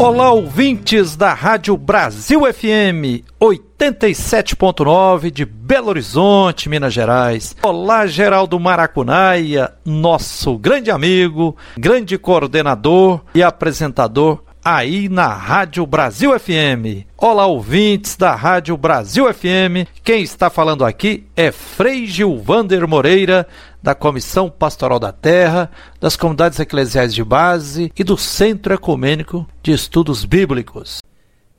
[0.00, 7.54] Olá, ouvintes da Rádio Brasil FM 87.9 de Belo Horizonte, Minas Gerais.
[7.62, 17.06] Olá, Geraldo Maracunaia, nosso grande amigo, grande coordenador e apresentador aí na Rádio Brasil FM.
[17.16, 19.88] Olá, ouvintes da Rádio Brasil FM.
[20.02, 23.46] Quem está falando aqui é Frei Gilvander Moreira,
[23.82, 29.72] da Comissão Pastoral da Terra, das Comunidades Eclesiais de Base e do Centro Ecumênico de
[29.72, 31.00] Estudos Bíblicos.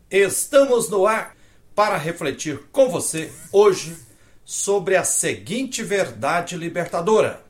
[0.09, 1.35] Estamos no ar
[1.73, 3.95] para refletir com você hoje
[4.43, 7.43] sobre a seguinte verdade libertadora: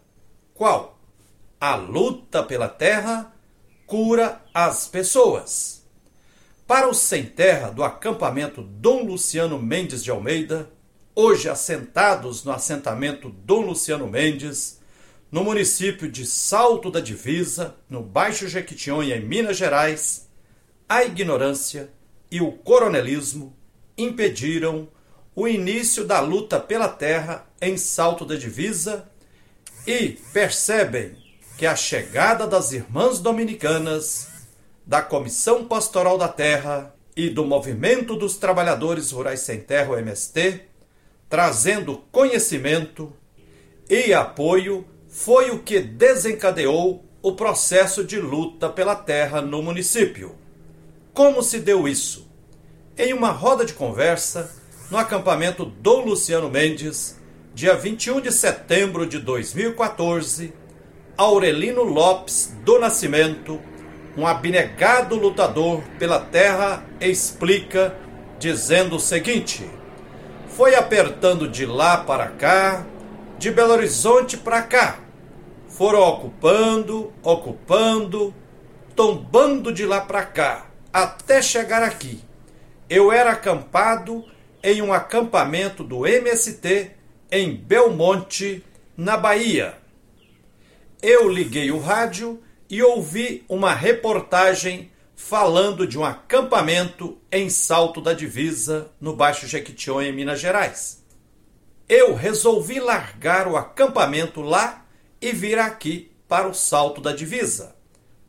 [0.54, 1.00] qual?
[1.60, 3.34] A luta pela terra
[3.86, 5.82] cura as pessoas.
[6.66, 10.70] Para os sem terra do acampamento Dom Luciano Mendes de Almeida,
[11.16, 14.80] hoje assentados no assentamento Dom Luciano Mendes,
[15.32, 20.30] no município de Salto da Divisa, no Baixo Jequitinhonha, em Minas Gerais,
[20.88, 21.90] a ignorância
[22.30, 23.56] e o coronelismo
[23.98, 24.90] impediram
[25.36, 29.10] o início da luta pela terra em Salto da Divisa
[29.88, 31.16] e percebem
[31.58, 34.30] que a chegada das irmãs dominicanas,
[34.86, 40.71] da Comissão Pastoral da Terra e do Movimento dos Trabalhadores Rurais Sem Terra, o MST,
[41.32, 43.14] trazendo conhecimento
[43.90, 50.36] e apoio, foi o que desencadeou o processo de luta pela terra no município.
[51.14, 52.30] Como se deu isso?
[52.98, 54.54] Em uma roda de conversa
[54.92, 57.18] no acampamento Dom Luciano Mendes,
[57.54, 60.54] dia 21 de setembro de 2014,
[61.16, 63.58] Aurelino Lopes do Nascimento,
[64.18, 67.96] um abnegado lutador pela terra, explica,
[68.38, 69.66] dizendo o seguinte:
[70.62, 72.86] Foi apertando de lá para cá,
[73.40, 75.00] de Belo Horizonte para cá.
[75.68, 78.32] Foram ocupando, ocupando,
[78.96, 82.24] tombando de lá para cá, até chegar aqui.
[82.88, 84.24] Eu era acampado
[84.62, 86.92] em um acampamento do MST
[87.32, 88.64] em Belmonte,
[88.96, 89.82] na Bahia
[91.02, 92.40] eu liguei o rádio
[92.70, 94.91] e ouvi uma reportagem
[95.22, 101.04] falando de um acampamento em Salto da Divisa, no Baixo Jequitinhonha, em Minas Gerais.
[101.88, 104.86] Eu resolvi largar o acampamento lá
[105.22, 107.76] e vir aqui para o Salto da Divisa.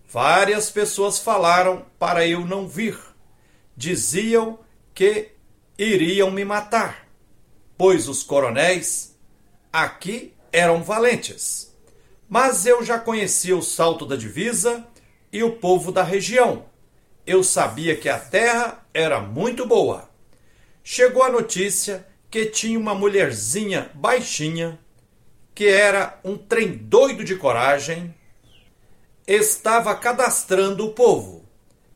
[0.08, 2.98] Várias pessoas falaram para eu não vir.
[3.76, 4.58] Diziam
[4.94, 5.30] que
[5.78, 7.08] iriam me matar,
[7.76, 9.16] pois os coronéis
[9.72, 11.72] aqui eram valentes
[12.32, 14.86] mas eu já conhecia o salto da divisa
[15.30, 16.64] e o povo da região.
[17.26, 20.10] Eu sabia que a terra era muito boa.
[20.82, 24.78] Chegou a notícia que tinha uma mulherzinha baixinha,
[25.54, 28.14] que era um trem doido de coragem,
[29.26, 31.44] estava cadastrando o povo.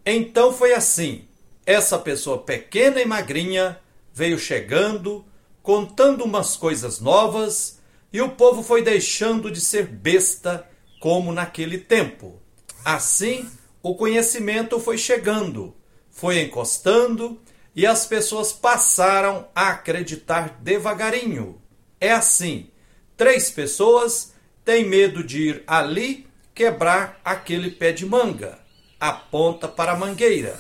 [0.04, 1.26] Então foi assim:
[1.64, 3.81] essa pessoa pequena e magrinha
[4.14, 5.25] veio chegando,
[5.62, 7.81] contando umas coisas novas
[8.12, 10.69] e o povo foi deixando de ser besta
[11.00, 12.41] como naquele tempo.
[12.84, 13.50] Assim,
[13.88, 15.72] o conhecimento foi chegando,
[16.10, 17.41] foi encostando
[17.72, 21.62] e as pessoas passaram a acreditar devagarinho.
[22.00, 22.69] É assim:
[23.16, 28.58] três pessoas têm medo de ir ali quebrar aquele pé de manga,
[28.98, 30.58] aponta para a mangueira.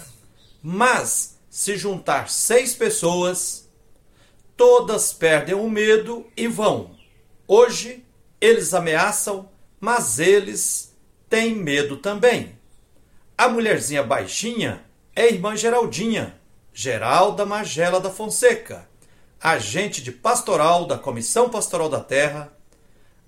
[0.62, 3.68] Mas, se juntar seis pessoas,
[4.56, 6.96] todas perdem o medo e vão.
[7.48, 8.04] Hoje
[8.40, 9.48] eles ameaçam,
[9.80, 10.94] mas eles
[11.28, 12.55] têm medo também.
[13.38, 14.82] A mulherzinha baixinha
[15.14, 16.40] é irmã Geraldinha,
[16.72, 18.88] Geralda Magela da Fonseca,
[19.38, 22.50] agente de pastoral da Comissão Pastoral da Terra,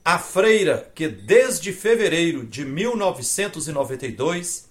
[0.03, 4.71] a freira que desde fevereiro de 1992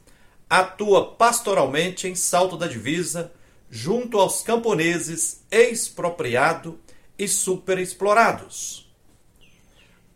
[0.49, 3.31] atua pastoralmente em Salto da Divisa,
[3.69, 6.79] junto aos camponeses expropriado
[7.15, 8.91] e superexplorados.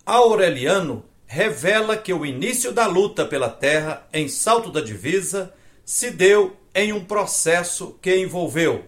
[0.04, 5.54] Aureliano revela que o início da luta pela terra em Salto da Divisa
[5.86, 8.84] se deu em um processo que envolveu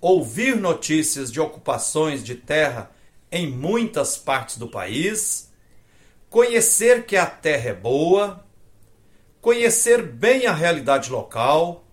[0.00, 2.92] ouvir notícias de ocupações de terra
[3.28, 5.50] em muitas partes do país,
[6.30, 8.46] conhecer que a terra é boa,
[9.40, 11.84] conhecer bem a realidade local,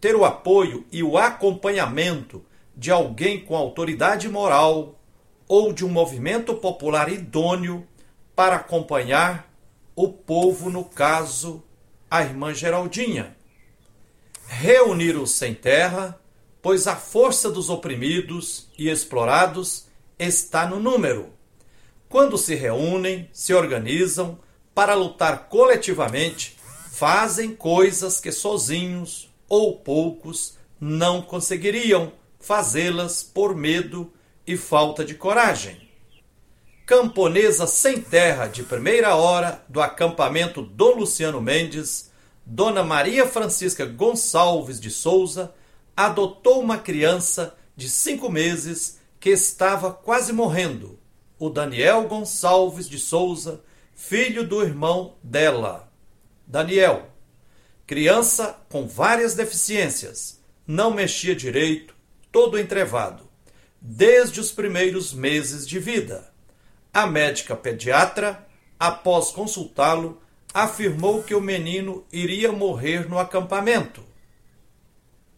[0.00, 2.44] ter o apoio e o acompanhamento
[2.76, 5.00] de alguém com autoridade moral
[5.48, 7.84] ou de um movimento popular idôneo
[8.38, 9.52] para acompanhar
[9.96, 11.60] o povo, no caso,
[12.08, 13.36] a irmã Geraldinha.
[14.46, 16.16] Reunir os sem terra,
[16.62, 21.32] pois a força dos oprimidos e explorados está no número.
[22.08, 24.38] Quando se reúnem, se organizam
[24.72, 26.56] para lutar coletivamente,
[26.92, 34.12] fazem coisas que sozinhos ou poucos não conseguiriam fazê-las por medo
[34.46, 35.87] e falta de coragem.
[36.88, 42.10] Camponesa sem terra de primeira hora do acampamento Dom Luciano Mendes,
[42.46, 45.52] Dona Maria Francisca Gonçalves de Souza
[45.94, 50.98] adotou uma criança de cinco meses que estava quase morrendo,
[51.38, 53.62] o Daniel Gonçalves de Souza,
[53.94, 55.92] filho do irmão dela,
[56.46, 57.10] Daniel.
[57.86, 61.94] Criança com várias deficiências, não mexia direito,
[62.32, 63.28] todo entrevado,
[63.78, 66.27] desde os primeiros meses de vida.
[66.98, 68.44] A médica pediatra,
[68.76, 70.20] após consultá-lo,
[70.52, 74.02] afirmou que o menino iria morrer no acampamento.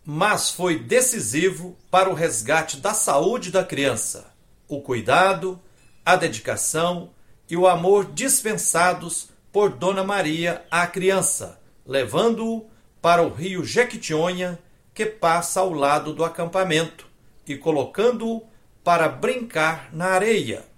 [0.02, 4.32] Mas foi decisivo para o resgate da saúde da criança,
[4.66, 5.60] o cuidado,
[6.02, 7.10] a dedicação
[7.46, 12.70] e o amor dispensados por Dona Maria à criança, levando-o
[13.02, 14.58] para o rio Jequitinhonha
[14.94, 17.06] que passa ao lado do acampamento
[17.46, 18.48] e colocando-o
[18.82, 20.69] para brincar na areia,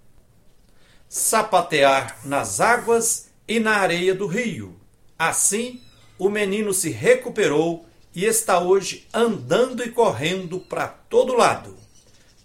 [1.13, 4.81] sapatear nas águas e na areia do rio.
[5.19, 5.79] Assim,
[6.19, 11.77] o menino se recuperou e está hoje andando e correndo para todo lado.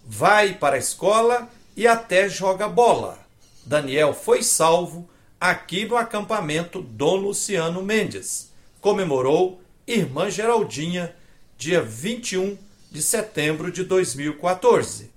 [0.04, 3.18] Vai para a escola e até joga bola.
[3.64, 5.08] Daniel foi salvo
[5.40, 8.52] aqui no acampamento Dom Luciano Mendes.
[8.82, 11.16] Comemorou Irmã Geraldinha
[11.56, 12.58] dia 21
[12.90, 15.10] de setembro de 2014.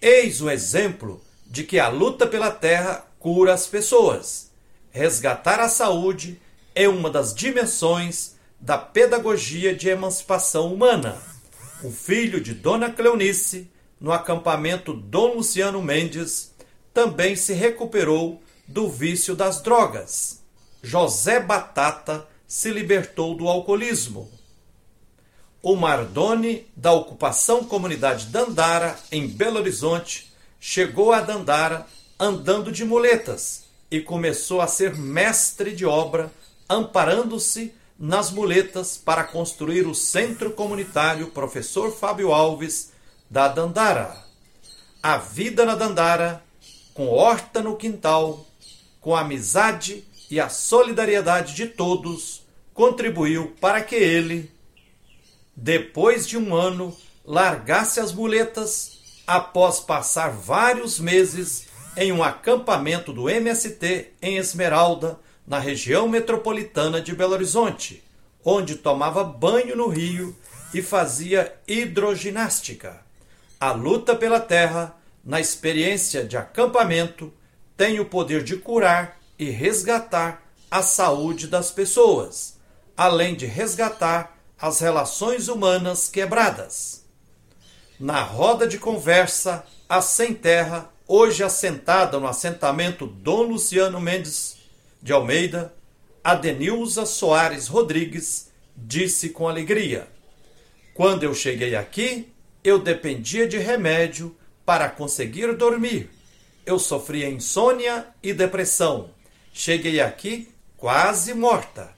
[0.00, 1.20] Eis o exemplo
[1.54, 4.50] de que a luta pela terra cura as pessoas.
[4.90, 6.40] Resgatar a saúde
[6.74, 11.16] é uma das dimensões da pedagogia de emancipação humana.
[11.84, 13.70] O filho de Dona Cleonice,
[14.00, 16.52] no acampamento Dom Luciano Mendes,
[16.92, 20.42] também se recuperou do vício das drogas.
[20.82, 24.28] José Batata se libertou do alcoolismo
[25.64, 30.30] o Mardoni da ocupação comunidade Dandara, em Belo Horizonte,
[30.66, 31.86] chegou a Dandara
[32.18, 36.32] andando de muletas e começou a ser mestre de obra,
[36.66, 42.92] amparando-se nas muletas para construir o Centro Comunitário Professor Fábio Alves
[43.28, 44.16] da Dandara.
[45.02, 46.42] A vida na Dandara,
[46.94, 48.46] com horta no quintal,
[49.02, 54.50] com a amizade e a solidariedade de todos, contribuiu para que ele,
[55.54, 58.93] depois de um ano, largasse as muletas
[59.26, 61.66] após passar vários meses
[61.96, 68.02] em um acampamento do MST em Esmeralda, na região metropolitana de Belo Horizonte,
[68.44, 70.36] onde tomava banho no rio
[70.72, 73.02] e fazia hidroginástica.
[73.60, 77.32] A luta pela terra, na experiência de acampamento,
[77.76, 82.58] tem o poder de curar e resgatar a saúde das pessoas,
[82.96, 87.03] além de resgatar as relações humanas quebradas.
[87.98, 94.56] Na roda de conversa, a Sem Terra, hoje assentada no assentamento Dom Luciano Mendes
[95.00, 95.72] de Almeida,
[96.22, 100.08] Adenilza Soares Rodrigues disse com alegria:
[100.92, 102.32] Quando eu cheguei aqui,
[102.64, 104.36] eu dependia de remédio
[104.66, 106.10] para conseguir dormir.
[106.66, 109.10] Eu sofria insônia e depressão.
[109.52, 111.92] Cheguei aqui quase morta.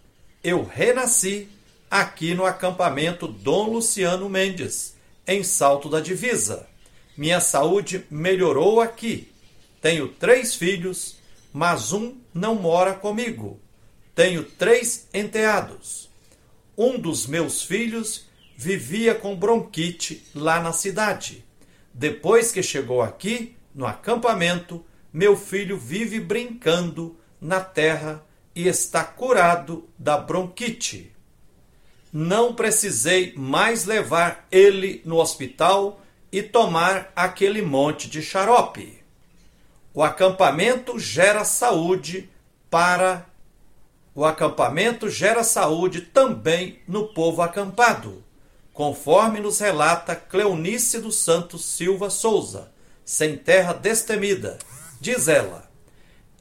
[0.44, 1.48] Eu renasci
[1.90, 4.95] aqui no acampamento Dom Luciano Mendes,
[5.26, 6.66] em Salto da Divisa.
[7.16, 9.32] Minha saúde melhorou aqui.
[9.80, 11.16] Tenho três filhos,
[11.52, 13.60] mas um não mora comigo.
[14.14, 16.08] Tenho três enteados.
[16.76, 21.44] Um dos meus filhos vivia com bronquite lá na cidade.
[21.92, 29.88] Depois que chegou aqui, no acampamento, meu filho vive brincando na terra e está curado
[29.98, 31.15] da bronquite
[32.12, 39.02] não precisei mais levar ele no hospital e tomar aquele monte de xarope.
[39.92, 42.28] O acampamento gera saúde
[42.70, 43.26] para
[44.16, 48.24] o acampamento gera saúde também no povo acampado,
[48.72, 52.72] conforme nos relata Cleonice dos Santos Silva Souza,
[53.04, 54.56] sem terra destemida.
[54.98, 55.70] Diz ela: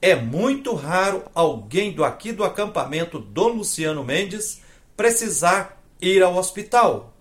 [0.02, 4.62] É muito raro alguém do aqui do acampamento Dom Luciano Mendes
[4.96, 7.14] precisar ir ao hospital.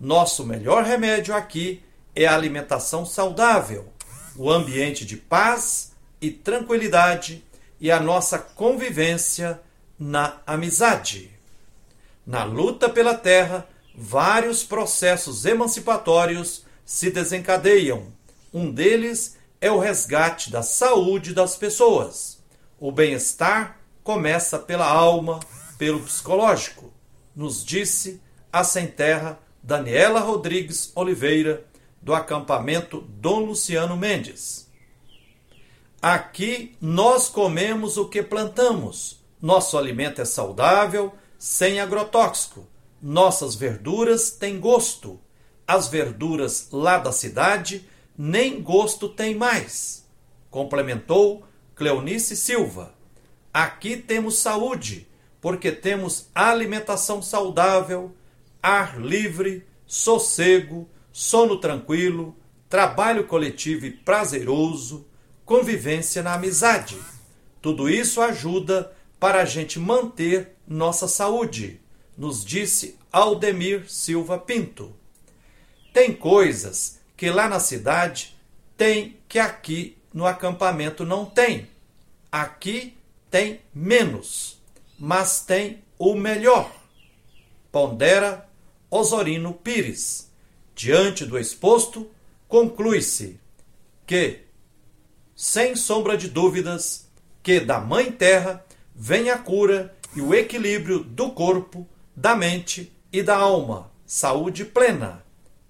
[0.00, 1.82] Nosso melhor remédio aqui
[2.14, 3.92] é a alimentação saudável,
[4.36, 7.44] o ambiente de paz e tranquilidade
[7.80, 9.60] e a nossa convivência
[9.98, 11.30] na amizade.
[12.26, 18.06] Na luta pela terra, vários processos emancipatórios se desencadeiam.
[18.52, 22.38] Um deles é o resgate da saúde das pessoas.
[22.78, 25.40] O bem-estar começa pela alma,
[25.76, 26.92] pelo psicológico,
[27.38, 28.20] nos disse
[28.52, 31.64] a sem terra Daniela Rodrigues Oliveira,
[32.02, 34.68] do acampamento Dom Luciano Mendes.
[36.02, 39.20] Aqui nós comemos o que plantamos.
[39.40, 42.66] Nosso alimento é saudável, sem agrotóxico.
[43.00, 45.20] Nossas verduras têm gosto.
[45.64, 50.04] As verduras lá da cidade nem gosto tem mais.
[50.50, 51.44] Complementou
[51.76, 52.94] Cleonice Silva.
[53.54, 55.07] Aqui temos saúde,
[55.40, 58.14] porque temos alimentação saudável,
[58.62, 62.36] ar livre, sossego, sono tranquilo,
[62.68, 65.06] trabalho coletivo e prazeroso,
[65.44, 66.98] convivência na amizade.
[67.62, 71.80] Tudo isso ajuda para a gente manter nossa saúde,
[72.16, 74.94] nos disse Aldemir Silva Pinto.
[75.92, 78.36] Tem coisas que lá na cidade
[78.76, 81.68] tem que aqui no acampamento não tem.
[82.30, 82.96] Aqui
[83.30, 84.57] tem menos,
[84.98, 86.72] mas tem o melhor.
[87.70, 88.48] Pondera
[88.90, 90.30] Osorino Pires.
[90.74, 92.10] Diante do exposto,
[92.46, 93.38] conclui-se
[94.06, 94.40] que,
[95.34, 97.08] sem sombra de dúvidas,
[97.42, 98.64] que da Mãe Terra
[98.94, 105.24] vem a cura e o equilíbrio do corpo, da mente e da alma, saúde plena.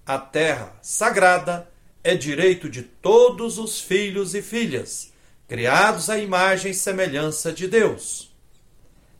[0.05, 1.69] A terra sagrada
[2.03, 5.13] é direito de todos os filhos e filhas,
[5.47, 8.28] criados à imagem e semelhança de Deus.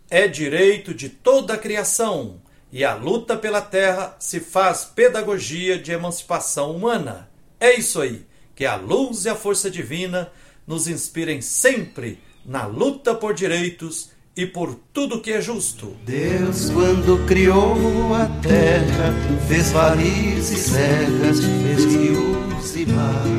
[0.10, 5.92] É direito de toda a criação, e a luta pela terra se faz pedagogia de
[5.92, 7.30] emancipação humana.
[7.60, 8.26] É isso aí,
[8.56, 10.32] que a luz e a força divina
[10.66, 15.96] nos inspirem sempre na luta por direitos e por tudo que é justo.
[16.06, 17.76] Deus, quando criou
[18.16, 19.14] a terra,
[19.48, 23.39] fez vales e serras, fez rios e mar.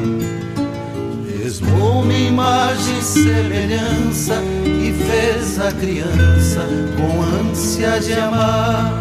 [1.50, 6.64] Mesmo uma imagem semelhança e fez a criança
[6.96, 8.94] com ânsia de amar.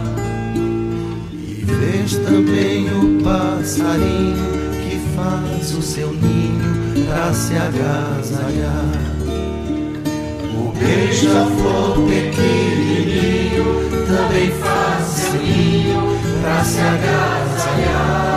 [1.32, 4.50] E fez também o passarinho
[4.82, 8.98] que faz o seu ninho para se agasalhar.
[10.58, 13.66] O beija-flor pequenininho
[14.08, 18.29] também faz seu ninho pra se agasalhar.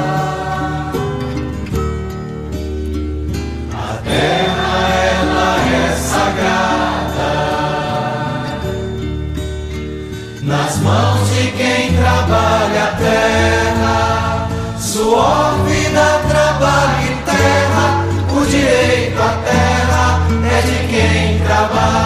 [21.68, 22.02] Trabalha.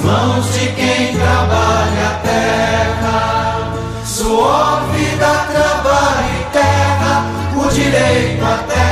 [0.00, 3.72] mãos de quem trabalha a terra.
[4.04, 8.89] Suor, vida, trabalho e terra, o direito à terra.